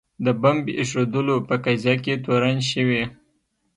[0.25, 3.03] د بمب ایښودلو په قضیه کې تورن شوي.